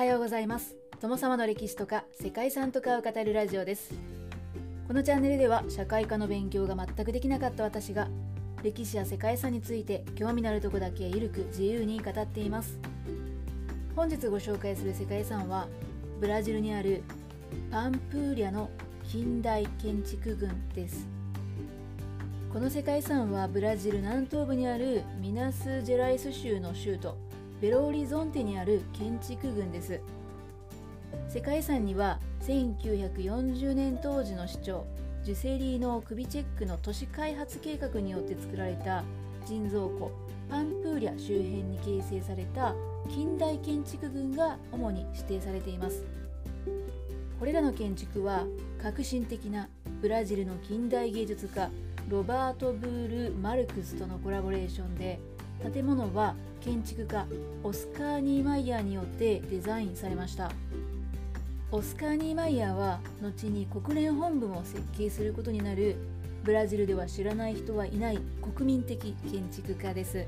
[0.00, 0.76] はようございます。
[1.02, 3.92] 友様の歴史とか世界遺産とかを語るラジオです。
[4.88, 8.08] このチャンネルでは社会科の勉強が全くできなかった私が
[8.62, 12.78] 歴史や世界遺産について興味のあるとこだけゆるく自由に語っています。
[13.94, 15.68] 本日ご紹介する世界遺産は
[16.18, 17.02] ブラジルにある
[17.70, 18.70] パンプーリャの
[19.06, 21.06] 近代建築群です。
[22.50, 27.18] この世界遺産はブラジル南東部にあるミナス・ジェライス州の州都。
[27.60, 30.00] ベロオリゾンテにある建築群です。
[31.28, 34.86] 世界遺産には1940年当時の市長
[35.22, 39.04] ジュセリーノ・クビチェックの都市開発計画によって作られた
[39.44, 40.10] 人造湖
[40.48, 42.74] パンプーリャ周辺に形成された
[43.10, 46.02] 近代建築群が主に指定されています。
[47.38, 48.46] これらの建築は
[48.82, 49.68] 革新的な
[50.00, 51.70] ブラジルの近代芸術家
[52.08, 55.20] ロバート・ブール・マルクスとのコラボレーションで
[55.72, 57.26] 建物は建築家
[57.64, 60.52] オスカー・ニーマイヤーによってデザインされました。
[61.72, 65.96] オスカー・ニーマイヤーは後に国連本部も設計することになる。
[66.44, 68.18] ブラジルでは知らない人はいない
[68.54, 70.26] 国民的建築家です。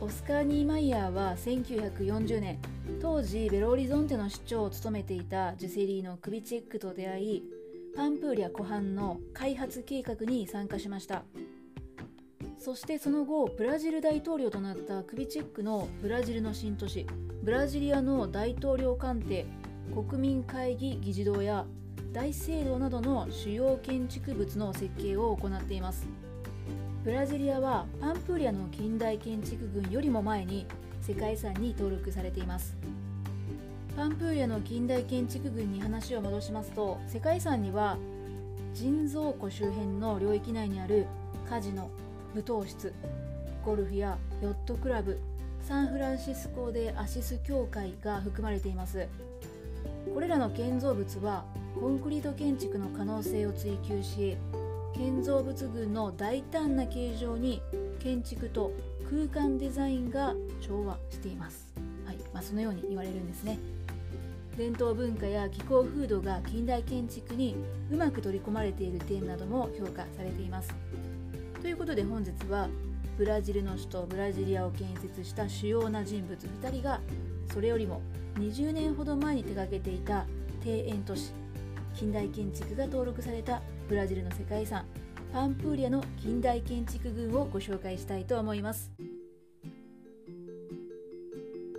[0.00, 2.58] オスカー・ニーマイヤーは1940年
[3.00, 7.42] 当時ベロオリゾンテの市長を務めていたジュセリーのクビチェックと出会い
[7.94, 11.22] パンプーリャ湖畔の開発計画に参加しました。
[12.62, 17.04] そしてその後ブラジル大統領となったクビチェックのブラジルの新都市
[17.42, 19.46] ブラジリアの大統領官邸
[19.92, 21.66] 国民会議議事堂や
[22.12, 26.06] 大聖堂などの主要建築物の設計を行っています。
[27.02, 30.64] ブラジリアはパンプーリアの近代建築群よりも前に
[31.00, 32.76] 世界遺産に登録されています。
[33.96, 37.98] パンプーリアの近代建築群に話を戻しますと世界遺産には
[38.72, 41.06] 人造湖周辺の領域内にある
[41.50, 41.90] カジノ
[42.34, 42.92] 舞踏室
[43.64, 45.20] ゴルフやヨットクラブ
[45.60, 49.06] サンフランシスコでアシス協会が含まれています。
[50.12, 51.44] これらの建造物は
[51.78, 54.36] コンクリート建築の可能性を追求し
[54.94, 57.62] 建造物群の大胆な形状に
[57.98, 58.72] 建築と
[59.08, 61.72] 空間デザインが調和しています、
[62.04, 63.58] はいまあ、そのように言われるんですね。
[64.56, 67.56] 伝統文化や気候風土が近代建築に
[67.90, 70.74] うまく取り込まれている点なども評価されています。
[71.62, 72.68] ということで本日は
[73.16, 77.00] ブラジルの首都ブラジリアを建設した主要な人物2人が
[77.52, 78.02] それよりも
[78.34, 80.26] 20年ほど前に手掛けていた
[80.64, 81.32] 庭園都市
[81.94, 84.84] 近代建築が登録されたブラジルの世界遺産
[85.32, 88.90] パンプーリアの近代建築群をご紹介したいと思います。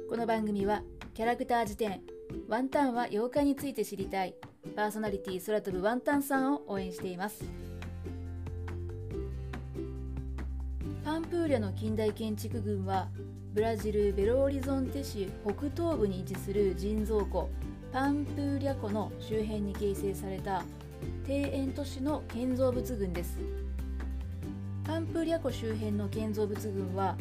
[0.09, 0.81] この番組は
[1.13, 2.01] キャラクター辞典
[2.47, 4.33] ワンタンは妖怪について知りたい
[4.75, 7.43] パーソナリティ空飛ぶワンタンさんを応援しています。
[11.03, 13.09] パンプーリャの近代建築群は
[13.53, 17.49] ブラジル・ベロオリゾンテ市北東部に位置する人造湖
[17.91, 20.63] パンプーリャ湖の周辺に形成された
[21.27, 23.37] 庭園都市の建造物群です。
[24.85, 27.17] パンプーリャ湖周辺の建造物群は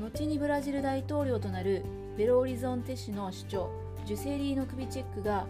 [0.00, 1.82] 後にブラジル大統領となる
[2.16, 3.68] ベロオリゾンテ市の市長
[4.06, 5.44] ジュセリーノ・クビチェックが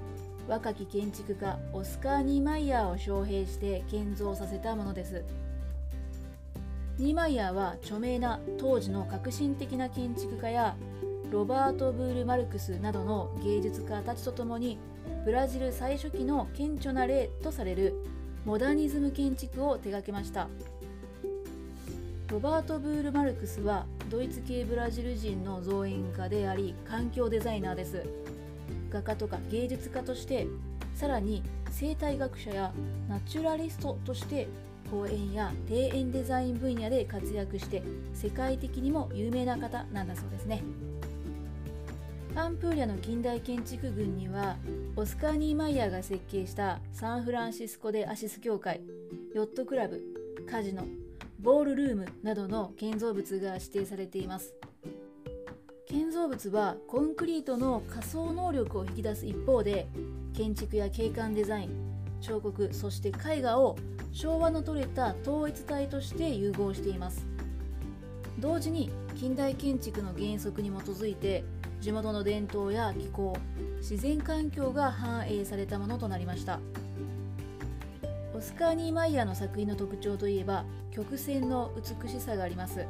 [0.49, 5.23] 若き建築家オスカー・ニーマイヤーを招聘して建造させたものです。
[6.97, 10.77] ニーマイヤーは著名な当時の革新的な建築家や
[11.33, 14.79] ロバート・ブール・マルクスなどの芸術家たちとともに
[15.25, 17.95] ブラジル最初期の顕著な例とされる
[18.45, 20.47] モダニズム建築を手掛けました。
[22.29, 28.07] ロバート・ブール・マルクスはドイツ系ブラジル人の造園家であり環境デザイナーです。
[28.91, 30.47] 画家とか芸術家として
[30.95, 32.73] さらに生態学者や
[33.09, 34.47] ナチュラリストとして
[34.91, 40.63] 公園や庭園デザイン分野で活躍して世界的にも有名な方なんだそうですね。
[42.35, 44.57] パンプーリャの近代建築群には
[44.97, 48.81] オスカー・ニーマイヤーが設計したサンフランシスコでアシス協会
[49.35, 50.03] ヨットクラブ
[50.51, 50.85] カジノ
[51.39, 54.55] ボールルームなどの建造物が指定されています。
[55.87, 59.87] 建造物はコンクリートの仮想能力を引き出す一方で
[60.35, 61.84] 建築や景観デザイン
[62.25, 63.77] 彫刻そして絵画を
[64.13, 67.27] 昭和の取れた統一体として融合しています。
[68.39, 71.45] 同時に近代建築の原則に基づいて
[71.81, 73.37] 地元の伝統や気候
[73.79, 76.59] 自然環境が反映されたものとなりました。
[78.35, 81.71] オスカー・ニーマイヤーの作品の特徴といえば曲線の
[82.03, 82.87] 美しさがあります。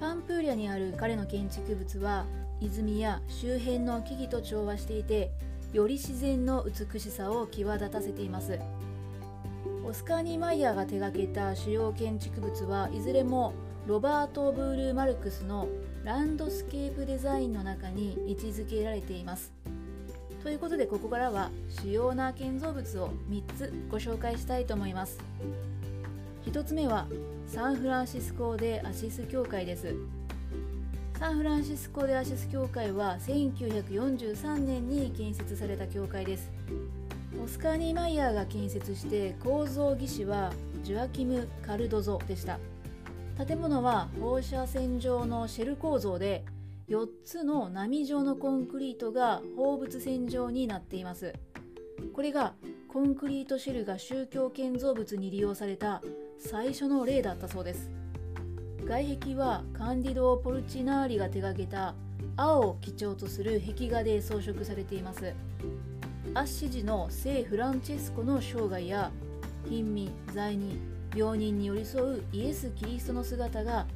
[0.00, 2.26] パンプーリャにある彼の建築物は
[2.60, 5.30] 泉や周辺の木々と調和していて
[5.74, 8.60] より自然の美しさを際立たせています。
[9.84, 13.52] オスカー・ニーマイヤーが手掛けた主要建築物はいずれも
[13.88, 15.66] ロバート・ブール・マルクスの
[16.04, 19.52] ランドスケープデザインの中に位置づけられています。
[20.44, 21.50] ということでここからは
[21.82, 25.18] 主要な建造物を3つご紹介したいと思います。
[26.46, 27.08] 1つ目は
[27.48, 29.96] サンフランシスコ・デ・アシス教会です。
[31.24, 36.52] サンフランシスコ・デ・アシス教会は1943年に建設された教会です。
[37.42, 42.58] オスカーニー・マイヤーが建設して構造技師はジュアキム・カルドゾでした。
[43.42, 46.44] 建物は放射線状のシェル構造で
[46.90, 51.32] 4つの波状のコンクリートが放物線状になっています。
[52.12, 52.52] これが
[52.86, 56.02] コンクリートシェルが宗教建造物に利用された
[56.38, 58.03] 最初の例だったそうです。
[58.86, 61.94] 外壁はカンディド・ポルチナーリが手掛けた
[62.36, 65.32] 青を基調とする壁画で装飾されています。
[66.34, 69.10] アッシ時の聖フランチェスコの生涯や
[69.68, 70.80] 貧民罪人
[71.14, 73.86] 病人に寄り添うイエス・キリストの姿が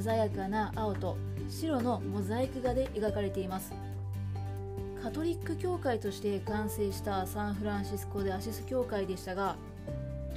[0.00, 1.16] 鮮やかな青と
[1.48, 3.72] 白のモザイク画で描かれています。
[5.02, 9.56] カトリック教会として完成したサンフランシスコでアシス教会でしたが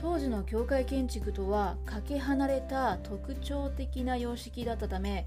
[0.03, 5.25] 当時の教会建築とはかけ離れた特徴的な様式だったため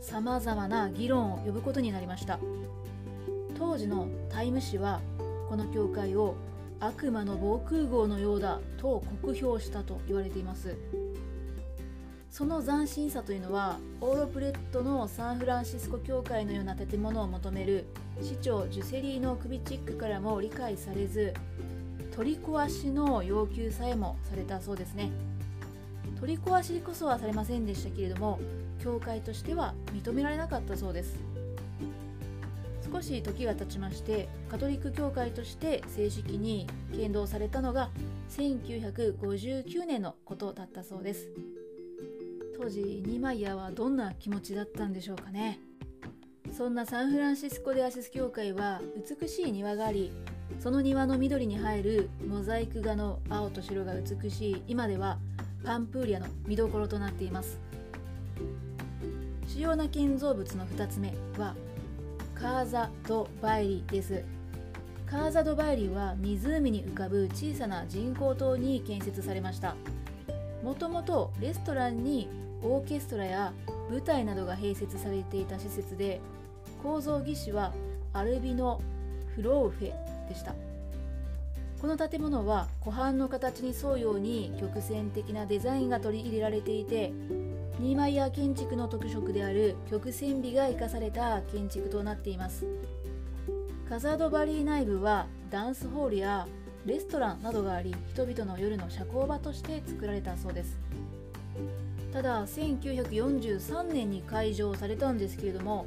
[0.00, 2.38] さまざまな議論を呼ぶことになりました。
[3.58, 5.00] 当時のタイム誌は
[5.48, 6.36] この教会を
[6.78, 10.76] 悪魔の防空壕のようだと酷評したと言われています。
[12.30, 17.86] その斬新さというのはオーロプレットのサンフランシスコ教会のような建物を求める
[18.20, 21.34] 市長ジュセリーノ・クビチックからも理解されず
[22.14, 25.10] 取り壊しの要求さえもされたそうですね。
[26.20, 28.38] 取り壊しこそはされませんでしたけれども
[28.80, 31.16] 教会としては認められなかったそうです。
[32.92, 37.88] 少し時が経ちましてカトリック教会として正式に剣道されたのが
[38.30, 41.28] 1959年のことだったそうです。
[42.60, 45.58] 当時ニーマイヤーはどんな気持ちだったんでしょうかね。
[46.56, 48.82] そんなサンフランシスコ・デ・アシス教会は
[49.20, 50.12] 美しい庭があり
[50.60, 55.18] その庭の緑に入るモザイク画の青と白が美しい今では
[55.64, 57.58] パンプーリアの見どころとなっています。
[59.46, 61.54] 主要な建造物の2つ目は
[62.34, 64.22] カーザ・ド・バイリです。
[65.06, 69.76] カーザ・ド・バイリは湖に浮かぶ小さな人工島に建設されました。
[70.62, 72.28] もともとレストランに
[72.62, 73.52] オーケストラや
[73.90, 76.20] 舞台などが併設されていた施設で
[76.82, 77.72] 構造技師は
[78.12, 78.80] アルビノ・
[79.34, 80.54] フローフェでした。
[81.80, 87.12] この建物は湖畔の形に沿うように曲線的なデザインが取り入れられていて
[87.80, 92.66] ニーマイヤー建築の特色である曲線美が生かされた建築となっています。
[93.88, 96.46] カザードバリー内部はダンスホールや
[96.86, 100.78] レストランなどがあり人々の夜の社交場として作られたそうです。
[102.12, 105.86] ただ1943年に開場されたんですけれども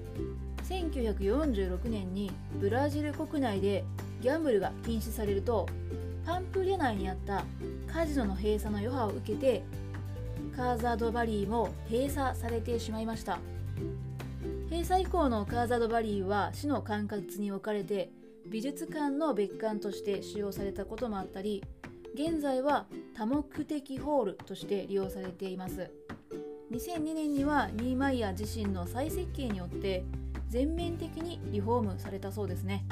[0.67, 3.83] 1946年にブラジル国内で
[4.25, 5.67] ギャンブルが禁止されると
[6.25, 7.45] パンプリア内にあった
[7.85, 9.63] カジノの閉鎖の余波を受けて
[10.55, 13.37] カーザードバリーも閉鎖されてしまいました。
[14.67, 18.09] 閉鎖以降のカーザードバリーは市の管轄に置かれて
[18.47, 21.63] 美術館の別館として使用されたこともあったり
[22.15, 25.91] 現在は多目的ホールとして利用されています。
[26.71, 30.03] 2002年にはニーマイヤー自身の再設計によって
[30.49, 32.85] 全面的にリフォームされたそうですね。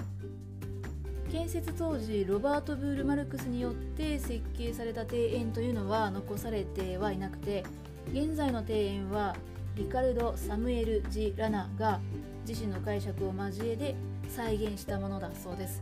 [1.33, 7.63] 建設当時ロバート・ブール・マルクスによって設計された庭園というのは残されてはいなくて
[8.11, 9.35] 現在の庭園は
[9.75, 11.99] リカルド・サムエル・ジ・ラナが
[12.47, 13.95] 自身の解釈を交えて
[14.29, 15.81] 再現したものだそうです。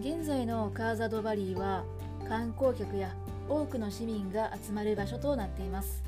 [0.00, 1.82] 現在のカーザ・ド・バリーは
[2.28, 3.12] 観光客や
[3.48, 6.04] 多くの市民が集まる場所となっています。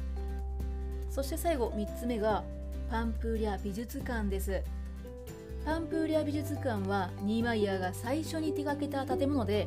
[1.10, 2.44] そして最後3つ目が
[2.88, 4.62] パンプーリャ美術館です。
[5.64, 9.66] パンプーリア美術館はニーマイヤーが最初に手掛けた建物で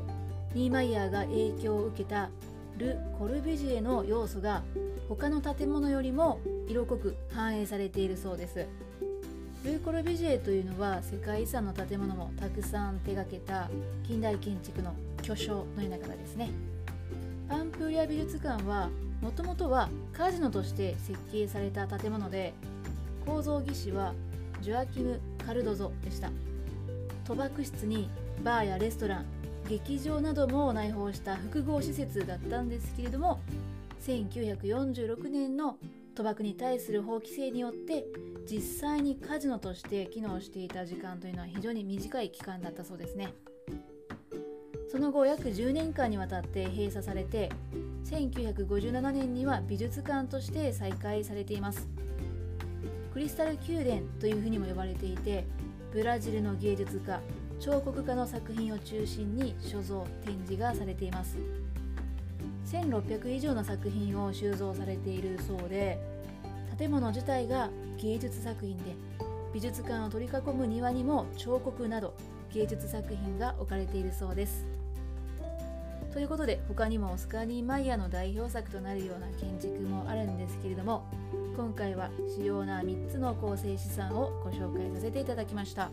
[0.53, 2.29] ニーマイヤーが影響を受けた
[2.77, 4.61] ル・コルビジエの要素が
[5.09, 8.67] 他の建物よりも色濃く反映されているそうです。
[9.65, 13.67] ル・コルビジエというのは世界遺産の建物もたくさん手掛けた
[14.05, 16.51] 近代建築の巨匠のような方ですね。
[17.49, 22.53] パンプーリア美術館はもともとはカジノとして設計された建物で
[23.25, 24.13] 構造技師は
[24.61, 26.29] ジュアキム・カルドゾでした。
[27.25, 28.09] 賭博室に
[28.43, 29.25] バーやレストラン
[29.69, 33.39] 劇場なども内包した複合施設だったんですけれども
[34.01, 35.77] 1946年の
[36.15, 38.05] 賭博に対する法規制によって
[38.49, 43.33] 実際にカジノとして機能していた時間というのは非常に短い期間だったそうですね。
[44.91, 47.49] その後約10年間にわたって閉鎖されて
[48.05, 51.87] 1957年には美術館として再開されています。
[53.17, 55.43] クリスタル宮殿というふうにも呼ばれていて
[55.91, 57.19] ブラジルの芸術家
[57.59, 61.35] 彫刻家の作品を中心に所蔵展示がされています。
[62.67, 65.97] 1600以上の作品を収蔵されているそうで
[66.77, 68.83] 建物自体が芸術作品で
[69.51, 72.13] 美術館を取り囲む庭にも彫刻など
[72.53, 74.76] 芸術作品が置かれているそうです。
[76.17, 81.05] ということで他にもオスカーニー・マイヤの代表作となるような建築もあるんですけれども
[81.55, 85.91] 今回は主要な3つの構成資産をご紹介させていただきました。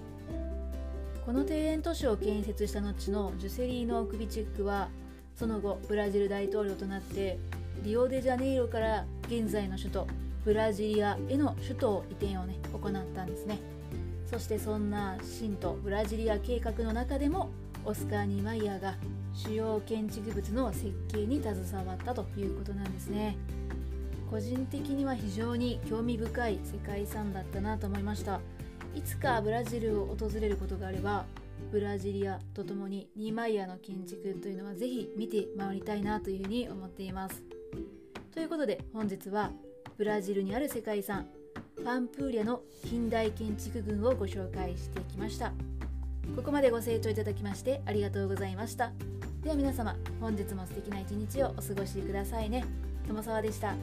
[1.26, 4.88] この庭園都市を建設した後のジュセリーノ・クビチックは
[5.36, 7.38] その後ブラジル大統領となって
[7.82, 10.06] リオデジャネイロから現在の首都
[10.42, 13.58] ブラジリアへの首都移転をね行ったんですね。
[14.30, 17.50] そしてそんな新都ブラジリア計画の中でも
[17.86, 18.94] オスカーニー・マイヤーが
[19.34, 23.36] 主要建築物の設計に携わったということなんですね。
[24.30, 28.40] 個人的には非常に興味深い世界遺産だったなと思いました。
[28.94, 31.26] いつかブラジルを訪れることがあれば
[31.72, 37.42] ブラジリアとともにニーマイヤーの建築というのはぜひ見て回りたいなというふうに思っています。
[38.32, 39.50] ということで本日は
[39.96, 41.28] ブラジルにある世界遺産
[41.84, 45.52] パンプーリャの近代建築群をご紹介してきました。
[46.36, 48.92] ここまでご清聴いただきましてありがとうございました。
[49.42, 52.64] では皆様本日も素敵な一日をお過ごしくださいね。
[53.06, 53.74] 友沢でした。